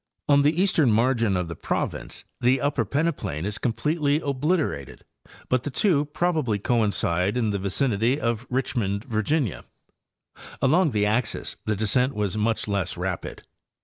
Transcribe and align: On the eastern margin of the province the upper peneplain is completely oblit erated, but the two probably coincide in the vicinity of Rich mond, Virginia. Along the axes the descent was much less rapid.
On 0.27 0.41
the 0.41 0.59
eastern 0.59 0.91
margin 0.91 1.37
of 1.37 1.47
the 1.47 1.55
province 1.55 2.23
the 2.39 2.59
upper 2.59 2.85
peneplain 2.85 3.45
is 3.45 3.59
completely 3.59 4.19
oblit 4.19 4.57
erated, 4.57 5.01
but 5.47 5.61
the 5.61 5.69
two 5.69 6.05
probably 6.05 6.57
coincide 6.57 7.37
in 7.37 7.51
the 7.51 7.59
vicinity 7.59 8.19
of 8.19 8.47
Rich 8.49 8.75
mond, 8.75 9.03
Virginia. 9.03 9.63
Along 10.59 10.89
the 10.89 11.05
axes 11.05 11.55
the 11.65 11.75
descent 11.75 12.15
was 12.15 12.35
much 12.35 12.67
less 12.67 12.97
rapid. 12.97 13.43